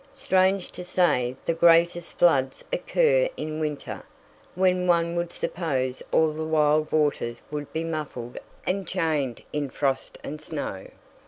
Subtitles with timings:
[0.15, 4.01] Strange to say, the greatest floods occur in winter,
[4.55, 10.17] when one would suppose all the wild waters would be muffled and chained in frost
[10.23, 10.87] and snow.